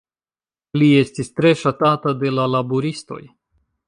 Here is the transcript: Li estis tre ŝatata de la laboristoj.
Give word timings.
Li 0.77 0.87
estis 1.01 1.29
tre 1.39 1.51
ŝatata 1.59 2.13
de 2.23 2.31
la 2.39 2.47
laboristoj. 2.55 3.21